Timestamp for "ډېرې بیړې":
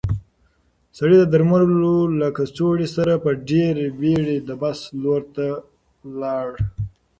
3.49-4.37